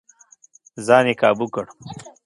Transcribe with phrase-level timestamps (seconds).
[0.85, 1.65] ځان يې کابو کړ.